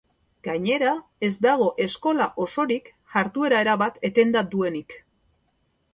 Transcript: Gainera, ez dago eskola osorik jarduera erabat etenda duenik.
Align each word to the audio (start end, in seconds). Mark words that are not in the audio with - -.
Gainera, 0.45 0.93
ez 1.27 1.33
dago 1.47 1.67
eskola 1.85 2.27
osorik 2.45 2.89
jarduera 3.17 3.63
erabat 3.67 4.03
etenda 4.13 4.47
duenik. 4.55 4.97